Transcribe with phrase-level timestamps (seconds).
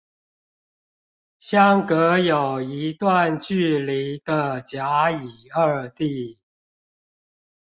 [1.37, 6.39] 相隔有一段距離的甲乙二地